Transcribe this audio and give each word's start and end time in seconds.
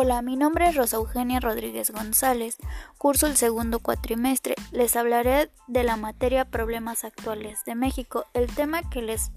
Hola, 0.00 0.22
mi 0.22 0.36
nombre 0.36 0.68
es 0.68 0.76
Rosa 0.76 0.98
Eugenia 0.98 1.40
Rodríguez 1.40 1.90
González, 1.90 2.56
curso 2.98 3.26
el 3.26 3.36
segundo 3.36 3.80
cuatrimestre. 3.80 4.54
Les 4.70 4.94
hablaré 4.94 5.50
de 5.66 5.82
la 5.82 5.96
materia 5.96 6.44
Problemas 6.44 7.02
actuales 7.02 7.64
de 7.64 7.74
México. 7.74 8.24
El 8.32 8.46
tema 8.46 8.88
que 8.88 9.02
les 9.02 9.32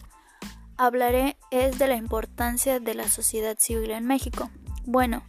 hablaré 0.77 1.36
es 1.50 1.79
de 1.79 1.88
la 1.88 1.95
importancia 1.95 2.79
de 2.79 2.93
la 2.93 3.09
sociedad 3.09 3.57
civil 3.57 3.89
en 3.89 4.05
México. 4.05 4.52
Bueno, 4.86 5.23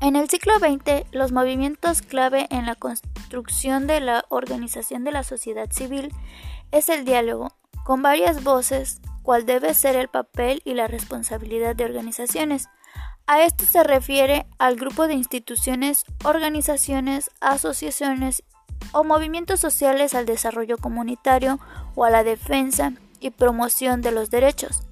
en 0.00 0.14
el 0.14 0.30
siglo 0.30 0.52
XX, 0.60 1.04
los 1.10 1.32
movimientos 1.32 2.00
clave 2.00 2.46
en 2.50 2.64
la 2.64 2.76
construcción 2.76 3.88
de 3.88 3.98
la 3.98 4.24
organización 4.28 5.02
de 5.02 5.10
la 5.10 5.24
sociedad 5.24 5.68
civil 5.72 6.14
es 6.70 6.88
el 6.90 7.04
diálogo, 7.04 7.56
con 7.84 8.02
varias 8.02 8.44
voces, 8.44 9.00
cuál 9.24 9.46
debe 9.46 9.74
ser 9.74 9.96
el 9.96 10.06
papel 10.06 10.62
y 10.64 10.74
la 10.74 10.86
responsabilidad 10.86 11.74
de 11.74 11.86
organizaciones 11.86 12.68
a 13.26 13.42
esto 13.42 13.64
se 13.64 13.82
refiere 13.84 14.46
al 14.58 14.76
grupo 14.76 15.06
de 15.06 15.14
instituciones, 15.14 16.04
organizaciones, 16.24 17.30
asociaciones 17.40 18.42
o 18.92 19.04
movimientos 19.04 19.60
sociales 19.60 20.14
al 20.14 20.26
desarrollo 20.26 20.76
comunitario 20.78 21.60
o 21.94 22.04
a 22.04 22.10
la 22.10 22.24
defensa 22.24 22.92
y 23.20 23.30
promoción 23.30 24.02
de 24.02 24.12
los 24.12 24.30
derechos. 24.30 24.82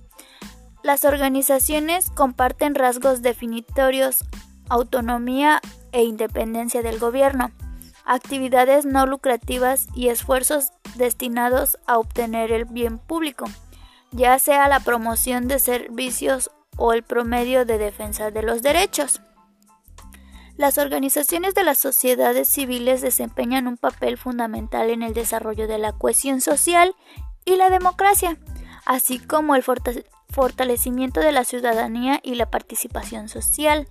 Las 0.83 1.05
organizaciones 1.05 2.11
comparten 2.11 2.75
rasgos 2.75 3.21
definitorios, 3.21 4.25
autonomía 4.69 5.61
e 5.93 6.05
independencia 6.05 6.83
del 6.83 6.99
gobierno, 6.99 7.51
actividades 8.07 8.87
no 8.87 9.07
lucrativas 9.07 9.89
y 9.95 10.09
esfuerzos 10.09 10.73
destinados 10.97 11.79
a 11.87 11.99
obtener 11.99 12.53
el 12.53 12.65
bien 12.65 12.99
público, 12.99 13.45
ya 14.13 14.39
sea 14.39 14.69
la 14.69 14.81
promoción 14.81 15.49
de 15.49 15.59
servicios 15.59 16.51
o 16.77 16.93
el 16.93 17.03
promedio 17.03 17.65
de 17.65 17.79
defensa 17.79 18.31
de 18.31 18.43
los 18.43 18.63
derechos. 18.63 19.21
Las 20.57 20.77
organizaciones 20.77 21.55
de 21.55 21.65
las 21.65 21.79
sociedades 21.79 22.49
civiles 22.49 23.01
desempeñan 23.01 23.67
un 23.67 23.79
papel 23.79 24.19
fundamental 24.19 24.91
en 24.91 25.03
el 25.03 25.15
desarrollo 25.15 25.67
de 25.67 25.79
la 25.79 25.93
cohesión 25.93 26.41
social 26.43 26.95
y 27.47 27.57
la 27.57 27.71
democracia, 27.71 28.37
así 28.85 29.19
como 29.19 29.55
el 29.55 29.63
fortalecimiento 29.63 31.21
de 31.21 31.33
la 31.33 31.45
ciudadanía 31.45 32.21
y 32.23 32.35
la 32.35 32.51
participación 32.51 33.29
social. 33.29 33.89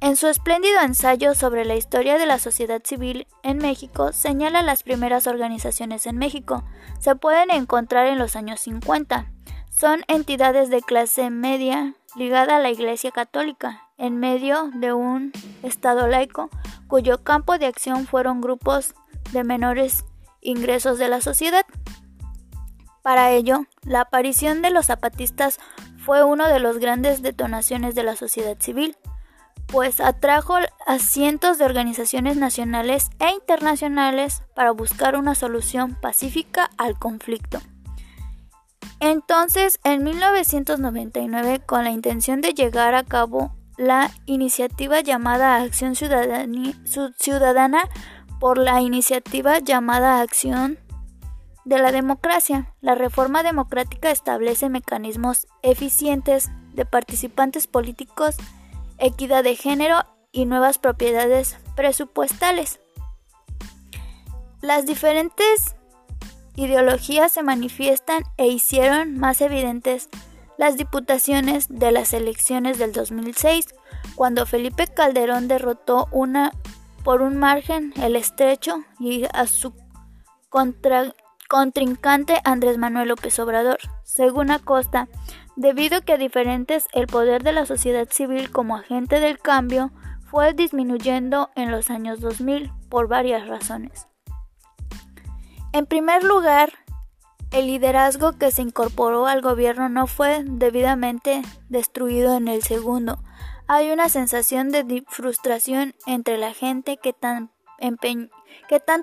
En 0.00 0.16
su 0.16 0.28
espléndido 0.28 0.80
ensayo 0.82 1.34
sobre 1.34 1.64
la 1.64 1.76
historia 1.76 2.18
de 2.18 2.26
la 2.26 2.38
sociedad 2.38 2.82
civil 2.84 3.26
en 3.42 3.56
México, 3.56 4.12
señala 4.12 4.60
las 4.60 4.82
primeras 4.82 5.26
organizaciones 5.26 6.06
en 6.06 6.18
México. 6.18 6.64
Se 7.00 7.16
pueden 7.16 7.50
encontrar 7.50 8.06
en 8.06 8.18
los 8.18 8.36
años 8.36 8.60
50. 8.60 9.32
Son 9.78 10.00
entidades 10.08 10.70
de 10.70 10.80
clase 10.80 11.28
media, 11.28 11.92
ligada 12.16 12.56
a 12.56 12.60
la 12.60 12.70
Iglesia 12.70 13.10
Católica, 13.10 13.82
en 13.98 14.16
medio 14.16 14.70
de 14.72 14.94
un 14.94 15.32
Estado 15.62 16.08
laico, 16.08 16.48
cuyo 16.86 17.22
campo 17.22 17.58
de 17.58 17.66
acción 17.66 18.06
fueron 18.06 18.40
grupos 18.40 18.94
de 19.32 19.44
menores 19.44 20.06
ingresos 20.40 20.98
de 20.98 21.08
la 21.08 21.20
sociedad. 21.20 21.66
Para 23.02 23.32
ello, 23.32 23.66
la 23.82 24.00
aparición 24.00 24.62
de 24.62 24.70
los 24.70 24.86
zapatistas 24.86 25.58
fue 25.98 26.24
una 26.24 26.48
de 26.48 26.58
las 26.58 26.78
grandes 26.78 27.20
detonaciones 27.20 27.94
de 27.94 28.02
la 28.02 28.16
sociedad 28.16 28.56
civil, 28.58 28.96
pues 29.66 30.00
atrajo 30.00 30.56
a 30.86 30.98
cientos 30.98 31.58
de 31.58 31.66
organizaciones 31.66 32.38
nacionales 32.38 33.10
e 33.18 33.30
internacionales 33.30 34.42
para 34.54 34.70
buscar 34.70 35.16
una 35.16 35.34
solución 35.34 35.96
pacífica 36.00 36.70
al 36.78 36.98
conflicto. 36.98 37.60
Entonces, 39.00 39.78
en 39.84 40.04
1999, 40.04 41.60
con 41.60 41.84
la 41.84 41.90
intención 41.90 42.40
de 42.40 42.54
llegar 42.54 42.94
a 42.94 43.04
cabo 43.04 43.54
la 43.76 44.10
iniciativa 44.24 45.00
llamada 45.00 45.56
Acción 45.56 45.94
Ciudadana 45.94 47.90
por 48.40 48.58
la 48.58 48.80
iniciativa 48.80 49.58
llamada 49.58 50.20
Acción 50.20 50.78
de 51.66 51.78
la 51.78 51.92
Democracia, 51.92 52.72
la 52.80 52.94
reforma 52.94 53.42
democrática 53.42 54.10
establece 54.10 54.70
mecanismos 54.70 55.46
eficientes 55.62 56.48
de 56.72 56.86
participantes 56.86 57.66
políticos, 57.66 58.36
equidad 58.98 59.44
de 59.44 59.56
género 59.56 60.04
y 60.32 60.46
nuevas 60.46 60.78
propiedades 60.78 61.58
presupuestales. 61.74 62.80
Las 64.62 64.86
diferentes 64.86 65.76
ideologías 66.56 67.32
se 67.32 67.42
manifiestan 67.42 68.24
e 68.36 68.48
hicieron 68.48 69.18
más 69.18 69.40
evidentes 69.40 70.08
las 70.58 70.76
diputaciones 70.76 71.66
de 71.68 71.92
las 71.92 72.12
elecciones 72.12 72.78
del 72.78 72.92
2006, 72.92 73.74
cuando 74.14 74.46
Felipe 74.46 74.86
Calderón 74.86 75.48
derrotó 75.48 76.08
una 76.10 76.52
por 77.04 77.22
un 77.22 77.36
margen 77.36 77.92
el 78.02 78.16
estrecho 78.16 78.84
y 78.98 79.26
a 79.32 79.46
su 79.46 79.72
contrincante 81.48 82.40
Andrés 82.44 82.78
Manuel 82.78 83.08
López 83.08 83.38
Obrador. 83.38 83.78
Según 84.02 84.50
Acosta, 84.50 85.08
debido 85.54 85.98
a 85.98 86.00
que 86.00 86.18
diferentes 86.18 86.86
el 86.92 87.06
poder 87.06 87.42
de 87.42 87.52
la 87.52 87.66
sociedad 87.66 88.08
civil 88.10 88.50
como 88.50 88.76
agente 88.76 89.20
del 89.20 89.38
cambio 89.38 89.92
fue 90.24 90.54
disminuyendo 90.54 91.50
en 91.54 91.70
los 91.70 91.90
años 91.90 92.20
2000 92.20 92.72
por 92.88 93.08
varias 93.08 93.46
razones. 93.46 94.08
En 95.72 95.86
primer 95.86 96.24
lugar, 96.24 96.72
el 97.50 97.66
liderazgo 97.66 98.32
que 98.32 98.50
se 98.50 98.62
incorporó 98.62 99.26
al 99.26 99.40
gobierno 99.40 99.88
no 99.88 100.06
fue 100.06 100.42
debidamente 100.44 101.42
destruido 101.68 102.34
en 102.34 102.48
el 102.48 102.62
segundo. 102.62 103.18
Hay 103.68 103.90
una 103.90 104.08
sensación 104.08 104.70
de 104.70 105.04
frustración 105.08 105.94
entre 106.06 106.38
la 106.38 106.52
gente 106.54 106.98
que, 106.98 107.12
tanto 107.12 107.50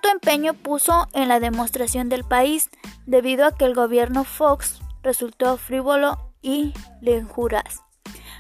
empeño 0.10 0.54
puso 0.54 1.08
en 1.14 1.28
la 1.28 1.40
demostración 1.40 2.10
del 2.10 2.24
país 2.24 2.70
debido 3.06 3.46
a 3.46 3.56
que 3.56 3.66
el 3.66 3.76
gobierno 3.76 4.24
Fox 4.24 4.82
resultó 5.02 5.58
frívolo 5.58 6.34
y 6.42 6.74
lenjuras. 7.02 7.82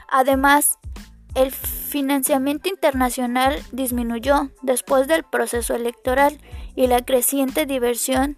Además, 0.09 0.79
el 1.35 1.51
financiamiento 1.51 2.69
internacional 2.69 3.55
disminuyó 3.71 4.51
después 4.61 5.07
del 5.07 5.23
proceso 5.23 5.75
electoral 5.75 6.39
y 6.75 6.87
la 6.87 7.03
creciente 7.03 7.65
diversión, 7.65 8.37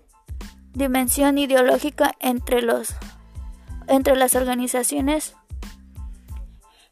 dimensión 0.73 1.38
ideológica 1.38 2.13
entre, 2.19 2.61
los, 2.61 2.95
entre 3.88 4.16
las 4.16 4.35
organizaciones. 4.35 5.35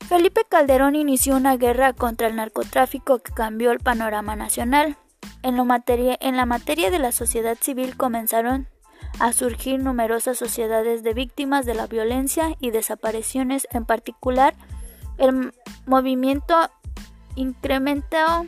Felipe 0.08 0.42
Calderón 0.47 0.96
inició 0.96 1.36
una 1.38 1.56
guerra 1.56 1.94
contra 1.94 2.28
el 2.28 2.36
narcotráfico 2.36 3.19
que 3.19 3.34
cambió 3.34 3.72
el 3.72 3.80
panorama 3.80 4.36
nacional. 4.36 4.97
En, 5.42 5.56
lo 5.56 5.63
materia, 5.63 6.18
en 6.19 6.36
la 6.36 6.46
materia 6.46 6.92
de 6.92 7.00
la 7.00 7.13
sociedad 7.13 7.58
civil 7.59 7.96
comenzaron 7.96 8.68
a 9.19 9.31
surgir 9.31 9.81
numerosas 9.81 10.38
sociedades 10.38 11.03
de 11.03 11.13
víctimas 11.13 11.66
de 11.66 11.75
la 11.75 11.88
violencia 11.88 12.56
y 12.59 12.72
desapariciones, 12.72 13.68
en 13.72 13.86
particular 13.86 14.56
el 15.18 15.53
movimiento 15.85 16.56
incrementó 17.35 18.46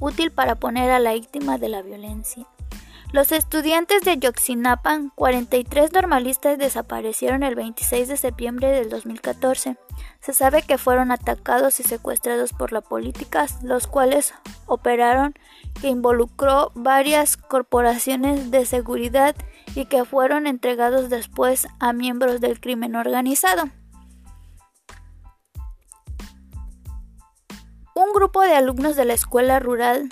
útil 0.00 0.30
para 0.30 0.56
poner 0.56 0.90
a 0.90 0.98
la 0.98 1.14
víctima 1.14 1.58
de 1.58 1.68
la 1.68 1.82
violencia. 1.82 2.46
Los 3.12 3.30
estudiantes 3.30 4.02
de 4.02 4.18
Yoxinapan, 4.18 5.10
43 5.14 5.92
normalistas, 5.92 6.58
desaparecieron 6.58 7.44
el 7.44 7.54
26 7.54 8.08
de 8.08 8.16
septiembre 8.16 8.72
del 8.72 8.90
2014. 8.90 9.76
Se 10.20 10.34
sabe 10.34 10.62
que 10.62 10.76
fueron 10.76 11.12
atacados 11.12 11.78
y 11.78 11.84
secuestrados 11.84 12.52
por 12.52 12.72
la 12.72 12.80
política, 12.80 13.46
los 13.62 13.86
cuales 13.86 14.34
operaron 14.66 15.34
que 15.80 15.88
involucró 15.88 16.72
varias 16.74 17.36
corporaciones 17.36 18.50
de 18.50 18.66
seguridad 18.66 19.36
y 19.76 19.84
que 19.86 20.04
fueron 20.04 20.48
entregados 20.48 21.08
después 21.08 21.68
a 21.78 21.92
miembros 21.92 22.40
del 22.40 22.60
crimen 22.60 22.96
organizado. 22.96 23.70
Un 27.96 28.12
grupo 28.12 28.42
de 28.42 28.54
alumnos 28.54 28.94
de 28.94 29.06
la 29.06 29.14
escuela 29.14 29.58
rural 29.58 30.10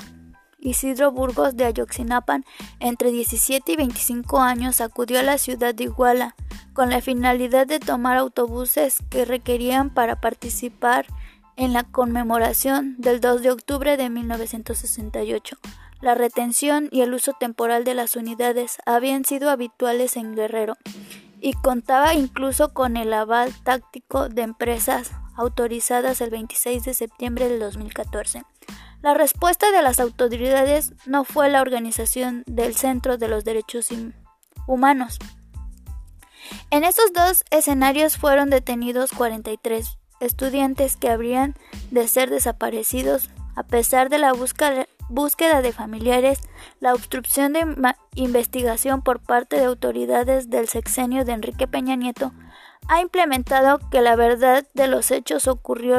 Isidro 0.59 1.13
Burgos 1.13 1.55
de 1.55 1.67
Ayoxinapan, 1.67 2.47
entre 2.81 3.13
17 3.13 3.73
y 3.73 3.77
25 3.77 4.41
años, 4.41 4.81
acudió 4.81 5.21
a 5.21 5.23
la 5.23 5.37
ciudad 5.37 5.75
de 5.75 5.85
Iguala 5.85 6.35
con 6.73 6.89
la 6.89 7.03
finalidad 7.03 7.67
de 7.67 7.81
tomar 7.81 8.17
autobuses 8.17 9.03
que 9.11 9.27
requerían 9.27 9.91
para 9.91 10.19
participar 10.19 11.05
en 11.57 11.75
la 11.75 11.85
conmemoración 11.85 12.97
del 12.97 13.21
2 13.21 13.43
de 13.43 13.51
octubre 13.51 13.99
de 13.99 14.09
1968. 14.09 15.59
La 16.01 16.15
retención 16.15 16.89
y 16.91 17.03
el 17.03 17.13
uso 17.13 17.35
temporal 17.39 17.85
de 17.85 17.93
las 17.93 18.17
unidades 18.17 18.79
habían 18.87 19.27
sido 19.27 19.51
habituales 19.51 20.17
en 20.17 20.35
Guerrero 20.35 20.79
y 21.39 21.53
contaba 21.53 22.15
incluso 22.15 22.73
con 22.73 22.97
el 22.97 23.13
aval 23.13 23.53
táctico 23.63 24.31
de 24.31 24.41
empresas 24.41 25.13
autorizadas 25.37 26.21
el 26.21 26.31
26 26.31 26.85
de 26.85 26.95
septiembre 26.95 27.49
del 27.49 27.61
2014. 27.61 28.43
La 29.03 29.15
respuesta 29.15 29.71
de 29.71 29.83
las 29.83 30.01
autoridades 30.01 30.93
no 31.07 31.25
fue 31.25 31.51
la 31.51 31.61
organización 31.61 32.43
del 32.47 32.75
Centro 32.75 33.19
de 33.19 33.29
los 33.29 33.45
Derechos 33.45 33.91
Humanos. 34.67 35.19
En 36.71 36.85
estos 36.85 37.13
dos 37.13 37.45
escenarios 37.51 38.17
fueron 38.17 38.51
detenidos 38.51 39.11
43 39.13 39.99
estudiantes 40.21 40.97
que 40.97 41.11
habrían 41.11 41.55
de 41.91 42.09
ser 42.09 42.31
desaparecidos 42.31 43.31
a 43.57 43.63
pesar 43.63 44.09
de 44.09 44.19
la 44.19 44.33
búsqueda 44.33 45.63
de 45.63 45.73
familiares, 45.73 46.41
la 46.81 46.95
obstrucción 46.95 47.53
de 47.53 47.95
investigación 48.15 49.03
por 49.03 49.21
parte 49.21 49.57
de 49.57 49.65
autoridades 49.65 50.51
del 50.51 50.69
sexenio 50.69 51.25
de 51.25 51.33
Enrique 51.33 51.69
Peña 51.69 51.95
Nieto 51.95 52.33
ha 52.89 53.01
implementado 53.01 53.79
que 53.91 54.01
la 54.01 54.17
verdad 54.17 54.67
de 54.75 54.87
los 54.89 55.11
hechos 55.11 55.49
ocurrió 55.49 55.97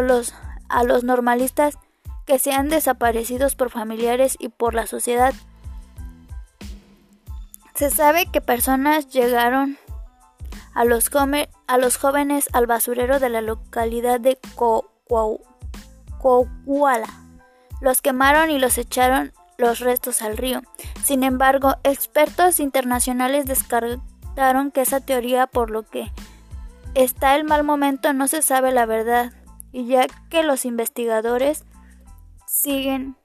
a 0.70 0.84
los 0.84 1.04
normalistas 1.04 1.78
que 2.26 2.40
sean 2.40 2.70
desaparecidos 2.70 3.56
por 3.56 3.70
familiares 3.70 4.36
y 4.40 4.50
por 4.50 4.74
la 4.74 4.88
sociedad. 4.88 5.34
Se 7.76 7.90
sabe 7.90 8.26
que 8.32 8.42
personas 8.42 9.10
llegaron 9.10 9.78
a 10.74 10.86
los, 10.86 11.10
jóvenes 11.10 12.50
al 12.54 12.68
basurero 12.68 13.20
de 13.20 13.30
la 13.30 13.42
localidad 13.42 14.20
de 14.20 14.38
Coahuila. 14.56 15.44
Los 17.81 18.02
quemaron 18.02 18.50
y 18.50 18.60
los 18.60 18.78
echaron 18.78 19.34
los 19.58 19.80
restos 19.80 20.22
al 20.22 20.38
río. 20.38 20.62
Sin 21.04 21.24
embargo, 21.24 21.76
expertos 21.84 22.60
internacionales 22.60 23.46
descartaron 23.46 24.72
que 24.72 24.81
esa 24.81 25.00
teoría 25.00 25.48
por 25.48 25.70
lo 25.70 25.84
que 25.84 26.12
está 26.95 27.36
el 27.36 27.44
mal 27.44 27.63
momento 27.63 28.13
no 28.13 28.27
se 28.27 28.42
sabe 28.42 28.71
la 28.71 28.86
verdad, 28.86 29.33
y 29.71 29.86
ya 29.86 30.07
que 30.30 30.44
los 30.44 30.65
investigadores 30.65 31.65
siguen 32.47 33.18